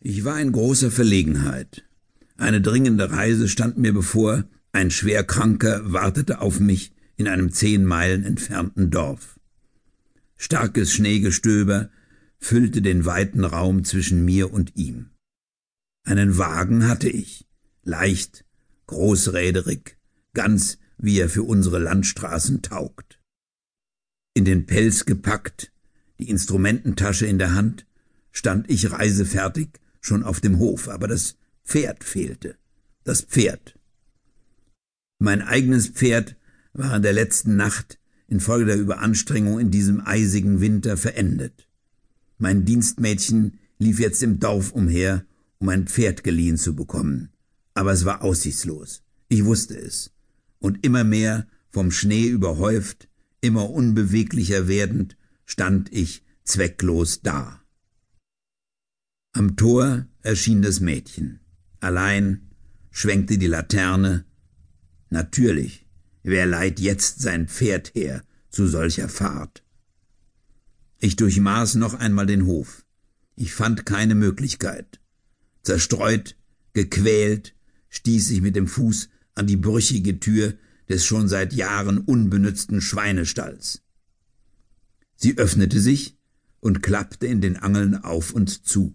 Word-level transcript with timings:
Ich 0.00 0.24
war 0.24 0.40
in 0.40 0.52
großer 0.52 0.90
Verlegenheit. 0.90 1.84
Eine 2.36 2.60
dringende 2.60 3.10
Reise 3.10 3.48
stand 3.48 3.78
mir 3.78 3.94
bevor, 3.94 4.44
ein 4.72 4.90
Schwerkranker 4.90 5.92
wartete 5.92 6.40
auf 6.40 6.60
mich 6.60 6.92
in 7.16 7.28
einem 7.28 7.50
zehn 7.50 7.84
Meilen 7.84 8.24
entfernten 8.24 8.90
Dorf. 8.90 9.40
Starkes 10.36 10.92
Schneegestöber 10.92 11.88
füllte 12.38 12.82
den 12.82 13.06
weiten 13.06 13.44
Raum 13.44 13.84
zwischen 13.84 14.24
mir 14.24 14.52
und 14.52 14.76
ihm. 14.76 15.10
Einen 16.04 16.36
Wagen 16.36 16.86
hatte 16.86 17.08
ich, 17.08 17.46
leicht, 17.82 18.44
großräderig, 18.86 19.96
ganz 20.34 20.78
wie 20.98 21.18
er 21.18 21.30
für 21.30 21.42
unsere 21.42 21.78
Landstraßen 21.78 22.60
taugt. 22.60 23.18
In 24.34 24.44
den 24.44 24.66
Pelz 24.66 25.06
gepackt, 25.06 25.72
die 26.18 26.28
Instrumententasche 26.28 27.26
in 27.26 27.38
der 27.38 27.54
Hand, 27.54 27.86
stand 28.30 28.70
ich 28.70 28.92
reisefertig 28.92 29.80
schon 30.06 30.22
auf 30.22 30.40
dem 30.40 30.58
Hof, 30.58 30.88
aber 30.88 31.08
das 31.08 31.36
Pferd 31.64 32.04
fehlte. 32.04 32.56
Das 33.04 33.22
Pferd. 33.22 33.78
Mein 35.18 35.42
eigenes 35.42 35.88
Pferd 35.88 36.36
war 36.72 36.96
in 36.96 37.02
der 37.02 37.12
letzten 37.12 37.56
Nacht 37.56 37.98
infolge 38.28 38.66
der 38.66 38.78
Überanstrengung 38.78 39.58
in 39.58 39.70
diesem 39.70 40.00
eisigen 40.04 40.60
Winter 40.60 40.96
verendet. 40.96 41.68
Mein 42.38 42.64
Dienstmädchen 42.64 43.58
lief 43.78 43.98
jetzt 43.98 44.22
im 44.22 44.38
Dorf 44.38 44.72
umher, 44.72 45.24
um 45.58 45.68
ein 45.68 45.86
Pferd 45.86 46.22
geliehen 46.22 46.56
zu 46.56 46.74
bekommen. 46.74 47.30
Aber 47.74 47.92
es 47.92 48.04
war 48.04 48.22
aussichtslos. 48.22 49.02
Ich 49.28 49.44
wusste 49.44 49.76
es. 49.78 50.12
Und 50.58 50.84
immer 50.84 51.04
mehr, 51.04 51.46
vom 51.70 51.90
Schnee 51.90 52.26
überhäuft, 52.26 53.08
immer 53.40 53.70
unbeweglicher 53.70 54.68
werdend, 54.68 55.16
stand 55.44 55.92
ich 55.92 56.24
zwecklos 56.44 57.22
da. 57.22 57.60
Am 59.36 59.54
Tor 59.54 60.06
erschien 60.22 60.62
das 60.62 60.80
Mädchen. 60.80 61.40
Allein 61.80 62.48
schwenkte 62.90 63.36
die 63.36 63.48
Laterne. 63.48 64.24
Natürlich, 65.10 65.86
wer 66.22 66.46
leiht 66.46 66.80
jetzt 66.80 67.20
sein 67.20 67.46
Pferd 67.46 67.94
her 67.94 68.24
zu 68.48 68.66
solcher 68.66 69.10
Fahrt? 69.10 69.62
Ich 71.00 71.16
durchmaß 71.16 71.74
noch 71.74 71.92
einmal 71.92 72.24
den 72.24 72.46
Hof. 72.46 72.86
Ich 73.34 73.52
fand 73.52 73.84
keine 73.84 74.14
Möglichkeit. 74.14 75.02
Zerstreut, 75.62 76.34
gequält, 76.72 77.54
stieß 77.90 78.30
ich 78.30 78.40
mit 78.40 78.56
dem 78.56 78.66
Fuß 78.66 79.10
an 79.34 79.46
die 79.46 79.58
brüchige 79.58 80.18
Tür 80.18 80.54
des 80.88 81.04
schon 81.04 81.28
seit 81.28 81.52
Jahren 81.52 81.98
unbenützten 81.98 82.80
Schweinestalls. 82.80 83.82
Sie 85.14 85.36
öffnete 85.36 85.78
sich 85.78 86.16
und 86.60 86.82
klappte 86.82 87.26
in 87.26 87.42
den 87.42 87.58
Angeln 87.58 87.96
auf 87.96 88.32
und 88.32 88.66
zu. 88.66 88.94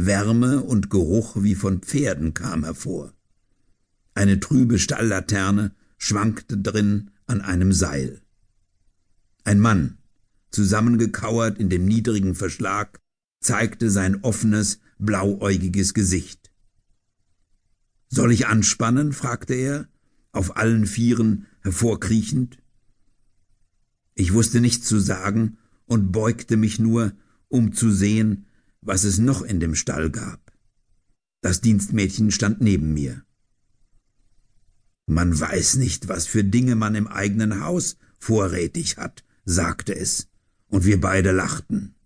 Wärme 0.00 0.62
und 0.62 0.90
Geruch 0.90 1.42
wie 1.42 1.56
von 1.56 1.80
Pferden 1.80 2.32
kam 2.32 2.62
hervor. 2.62 3.12
Eine 4.14 4.38
trübe 4.38 4.78
Stalllaterne 4.78 5.74
schwankte 5.96 6.56
drin 6.56 7.10
an 7.26 7.40
einem 7.40 7.72
Seil. 7.72 8.22
Ein 9.42 9.58
Mann, 9.58 9.98
zusammengekauert 10.52 11.58
in 11.58 11.68
dem 11.68 11.84
niedrigen 11.84 12.36
Verschlag, 12.36 13.00
zeigte 13.40 13.90
sein 13.90 14.22
offenes, 14.22 14.78
blauäugiges 15.00 15.94
Gesicht. 15.94 16.52
Soll 18.08 18.30
ich 18.30 18.46
anspannen? 18.46 19.12
fragte 19.12 19.54
er, 19.54 19.88
auf 20.30 20.56
allen 20.56 20.86
Vieren 20.86 21.48
hervorkriechend. 21.62 22.58
Ich 24.14 24.32
wusste 24.32 24.60
nichts 24.60 24.86
zu 24.86 25.00
sagen 25.00 25.58
und 25.86 26.12
beugte 26.12 26.56
mich 26.56 26.78
nur, 26.78 27.14
um 27.48 27.72
zu 27.72 27.90
sehen, 27.90 28.44
was 28.88 29.04
es 29.04 29.18
noch 29.18 29.42
in 29.42 29.60
dem 29.60 29.74
Stall 29.74 30.08
gab. 30.08 30.40
Das 31.42 31.60
Dienstmädchen 31.60 32.30
stand 32.30 32.62
neben 32.62 32.94
mir. 32.94 33.22
Man 35.06 35.38
weiß 35.38 35.76
nicht, 35.76 36.08
was 36.08 36.26
für 36.26 36.42
Dinge 36.42 36.74
man 36.74 36.94
im 36.94 37.06
eigenen 37.06 37.60
Haus 37.60 37.98
vorrätig 38.18 38.96
hat, 38.96 39.24
sagte 39.44 39.94
es, 39.94 40.28
und 40.68 40.86
wir 40.86 41.02
beide 41.02 41.32
lachten. 41.32 41.96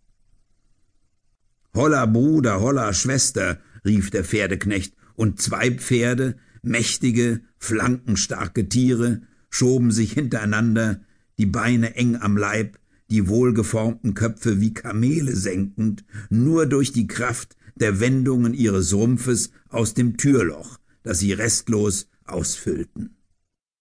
Holla 1.72 2.04
Bruder, 2.06 2.60
holla 2.60 2.92
Schwester, 2.92 3.60
rief 3.84 4.10
der 4.10 4.24
Pferdeknecht, 4.24 4.96
und 5.14 5.40
zwei 5.40 5.70
Pferde, 5.70 6.36
mächtige, 6.62 7.42
flankenstarke 7.58 8.68
Tiere, 8.68 9.22
schoben 9.50 9.92
sich 9.92 10.14
hintereinander, 10.14 11.00
die 11.38 11.46
Beine 11.46 11.94
eng 11.94 12.16
am 12.16 12.36
Leib, 12.36 12.76
die 13.12 13.28
wohlgeformten 13.28 14.14
Köpfe 14.14 14.62
wie 14.62 14.72
Kamele 14.72 15.36
senkend, 15.36 16.02
nur 16.30 16.64
durch 16.64 16.92
die 16.92 17.06
Kraft 17.06 17.56
der 17.74 18.00
Wendungen 18.00 18.54
ihres 18.54 18.94
Rumpfes 18.94 19.50
aus 19.68 19.92
dem 19.92 20.16
Türloch, 20.16 20.80
das 21.02 21.18
sie 21.18 21.34
restlos 21.34 22.08
ausfüllten. 22.24 23.18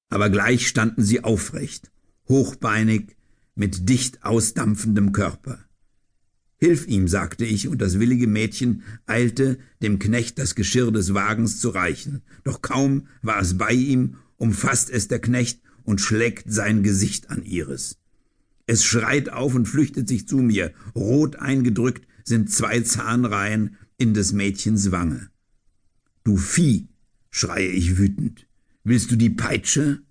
Aber 0.10 0.30
gleich 0.30 0.68
standen 0.68 1.04
sie 1.04 1.24
aufrecht, 1.24 1.92
hochbeinig, 2.28 3.16
mit 3.56 3.88
dicht 3.88 4.26
ausdampfendem 4.26 5.14
Körper. 5.14 5.60
Hilf 6.58 6.86
ihm, 6.88 7.08
sagte 7.08 7.46
ich, 7.46 7.70
und 7.70 7.82
das 7.82 8.00
willige 8.00 8.28
Mädchen 8.28 8.84
eilte, 9.06 9.60
dem 9.82 9.98
Knecht 9.98 10.40
das 10.40 10.56
Geschirr 10.56 10.92
des 10.92 11.14
Wagens 11.14 11.60
zu 11.60 11.70
reichen. 11.70 12.22
Doch 12.44 12.62
kaum 12.62 13.08
war 13.22 13.40
es 13.40 13.58
bei 13.58 13.72
ihm, 13.72 14.18
umfasst 14.36 14.90
es 14.90 15.08
der 15.08 15.20
Knecht 15.20 15.62
und 15.84 16.02
schlägt 16.02 16.52
sein 16.52 16.84
Gesicht 16.84 17.30
an 17.30 17.44
ihres. 17.44 17.98
Es 18.72 18.86
schreit 18.86 19.28
auf 19.30 19.54
und 19.54 19.66
flüchtet 19.66 20.08
sich 20.08 20.30
zu 20.30 20.38
mir. 20.38 20.74
Rot 20.96 21.36
eingedrückt 21.36 22.08
sind 22.24 22.50
zwei 22.50 22.80
Zahnreihen 22.80 23.76
in 23.98 24.14
des 24.14 24.32
Mädchens 24.32 24.94
Wange. 24.94 25.30
Du 26.24 26.38
Vieh, 26.38 26.88
schreie 27.30 27.68
ich 27.68 27.98
wütend. 27.98 28.48
Willst 28.86 29.12
du 29.12 29.18
die 29.18 29.30
Peitsche? 29.30 30.04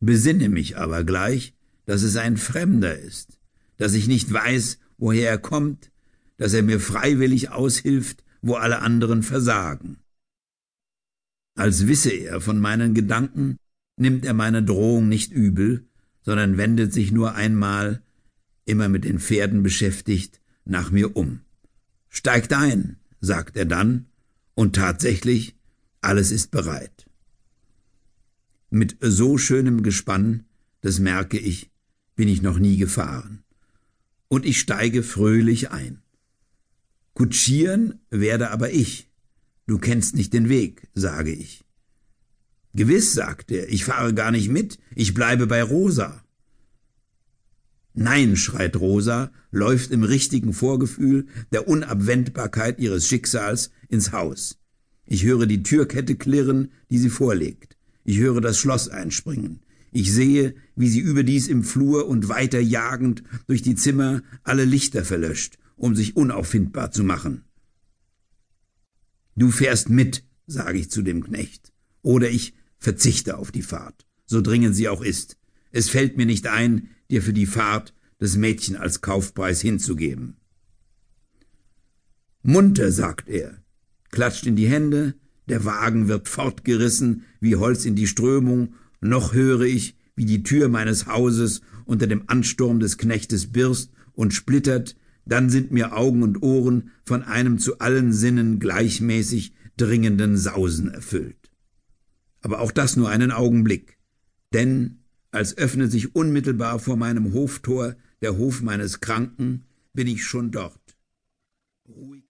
Besinne 0.00 0.48
mich 0.48 0.78
aber 0.78 1.04
gleich, 1.04 1.54
dass 1.84 2.02
es 2.02 2.16
ein 2.16 2.36
Fremder 2.36 2.98
ist, 2.98 3.38
dass 3.76 3.94
ich 3.94 4.08
nicht 4.08 4.32
weiß, 4.32 4.80
woher 4.98 5.30
er 5.30 5.38
kommt, 5.38 5.92
dass 6.38 6.52
er 6.54 6.64
mir 6.64 6.80
freiwillig 6.80 7.50
aushilft, 7.50 8.24
wo 8.40 8.54
alle 8.54 8.80
anderen 8.80 9.22
versagen. 9.22 9.98
Als 11.54 11.86
wisse 11.86 12.10
er 12.10 12.40
von 12.40 12.58
meinen 12.58 12.94
Gedanken, 12.94 13.58
nimmt 13.96 14.24
er 14.24 14.34
meine 14.34 14.64
Drohung 14.64 15.08
nicht 15.08 15.30
übel, 15.30 15.86
sondern 16.22 16.56
wendet 16.56 16.92
sich 16.92 17.12
nur 17.12 17.34
einmal, 17.34 18.02
immer 18.64 18.88
mit 18.88 19.04
den 19.04 19.18
Pferden 19.18 19.62
beschäftigt, 19.62 20.40
nach 20.64 20.90
mir 20.90 21.16
um. 21.16 21.40
Steigt 22.08 22.52
ein, 22.52 22.96
sagt 23.20 23.56
er 23.56 23.64
dann, 23.64 24.06
und 24.54 24.76
tatsächlich, 24.76 25.56
alles 26.00 26.30
ist 26.30 26.50
bereit. 26.50 27.06
Mit 28.70 28.96
so 29.00 29.38
schönem 29.38 29.82
Gespann, 29.82 30.44
das 30.80 30.98
merke 30.98 31.38
ich, 31.38 31.70
bin 32.16 32.28
ich 32.28 32.42
noch 32.42 32.58
nie 32.58 32.76
gefahren. 32.76 33.44
Und 34.28 34.46
ich 34.46 34.60
steige 34.60 35.02
fröhlich 35.02 35.70
ein. 35.70 36.02
Kutschieren 37.14 38.00
werde 38.10 38.50
aber 38.50 38.72
ich. 38.72 39.10
Du 39.66 39.78
kennst 39.78 40.14
nicht 40.14 40.32
den 40.32 40.48
Weg, 40.48 40.88
sage 40.94 41.32
ich. 41.32 41.64
Gewiss, 42.74 43.12
sagt 43.12 43.50
er, 43.50 43.68
ich 43.68 43.84
fahre 43.84 44.14
gar 44.14 44.30
nicht 44.30 44.48
mit, 44.48 44.78
ich 44.94 45.12
bleibe 45.14 45.46
bei 45.46 45.62
Rosa. 45.62 46.22
Nein, 47.94 48.36
schreit 48.36 48.76
Rosa, 48.76 49.30
läuft 49.50 49.90
im 49.90 50.02
richtigen 50.02 50.54
Vorgefühl 50.54 51.26
der 51.52 51.68
Unabwendbarkeit 51.68 52.78
ihres 52.78 53.06
Schicksals 53.06 53.70
ins 53.88 54.12
Haus. 54.12 54.58
Ich 55.04 55.24
höre 55.24 55.44
die 55.46 55.62
Türkette 55.62 56.16
klirren, 56.16 56.72
die 56.90 56.98
sie 56.98 57.10
vorlegt. 57.10 57.76
Ich 58.04 58.18
höre 58.18 58.40
das 58.40 58.58
Schloss 58.58 58.88
einspringen. 58.88 59.60
Ich 59.90 60.10
sehe, 60.10 60.54
wie 60.74 60.88
sie 60.88 61.00
überdies 61.00 61.48
im 61.48 61.64
Flur 61.64 62.08
und 62.08 62.30
weiter 62.30 62.60
jagend 62.60 63.22
durch 63.46 63.60
die 63.60 63.74
Zimmer 63.74 64.22
alle 64.42 64.64
Lichter 64.64 65.04
verlöscht, 65.04 65.58
um 65.76 65.94
sich 65.94 66.16
unauffindbar 66.16 66.92
zu 66.92 67.04
machen. 67.04 67.44
Du 69.36 69.50
fährst 69.50 69.90
mit, 69.90 70.24
sage 70.46 70.78
ich 70.78 70.90
zu 70.90 71.02
dem 71.02 71.22
Knecht, 71.22 71.72
oder 72.00 72.30
ich 72.30 72.54
verzichte 72.82 73.38
auf 73.38 73.52
die 73.52 73.62
Fahrt, 73.62 74.06
so 74.26 74.40
dringend 74.40 74.74
sie 74.74 74.88
auch 74.88 75.02
ist. 75.02 75.38
Es 75.70 75.88
fällt 75.88 76.16
mir 76.16 76.26
nicht 76.26 76.48
ein, 76.48 76.88
dir 77.10 77.22
für 77.22 77.32
die 77.32 77.46
Fahrt 77.46 77.94
das 78.18 78.36
Mädchen 78.36 78.76
als 78.76 79.00
Kaufpreis 79.00 79.60
hinzugeben. 79.60 80.36
Munter, 82.42 82.90
sagt 82.90 83.28
er, 83.28 83.62
klatscht 84.10 84.46
in 84.46 84.56
die 84.56 84.66
Hände, 84.66 85.14
der 85.48 85.64
Wagen 85.64 86.08
wird 86.08 86.28
fortgerissen 86.28 87.24
wie 87.40 87.54
Holz 87.54 87.84
in 87.84 87.94
die 87.94 88.08
Strömung, 88.08 88.74
noch 89.00 89.32
höre 89.32 89.62
ich, 89.62 89.96
wie 90.16 90.24
die 90.24 90.42
Tür 90.42 90.68
meines 90.68 91.06
Hauses 91.06 91.60
unter 91.84 92.08
dem 92.08 92.24
Ansturm 92.26 92.80
des 92.80 92.98
Knechtes 92.98 93.52
birst 93.52 93.92
und 94.12 94.34
splittert, 94.34 94.96
dann 95.24 95.50
sind 95.50 95.70
mir 95.70 95.96
Augen 95.96 96.24
und 96.24 96.42
Ohren 96.42 96.90
von 97.04 97.22
einem 97.22 97.58
zu 97.58 97.78
allen 97.78 98.12
Sinnen 98.12 98.58
gleichmäßig 98.58 99.54
dringenden 99.76 100.36
Sausen 100.36 100.90
erfüllt 100.90 101.41
aber 102.42 102.60
auch 102.60 102.70
das 102.70 102.96
nur 102.96 103.08
einen 103.08 103.30
Augenblick. 103.30 103.98
Denn 104.52 104.98
als 105.30 105.56
öffne 105.56 105.88
sich 105.88 106.14
unmittelbar 106.14 106.78
vor 106.78 106.96
meinem 106.96 107.32
Hoftor 107.32 107.96
der 108.20 108.36
Hof 108.36 108.60
meines 108.60 109.00
Kranken, 109.00 109.64
bin 109.94 110.06
ich 110.06 110.24
schon 110.24 110.50
dort. 110.50 110.80
Ruhig. 111.88 112.20